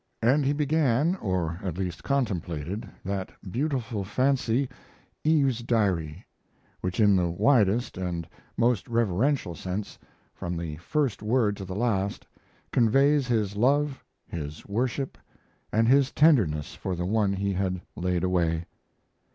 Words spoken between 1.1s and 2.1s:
or at least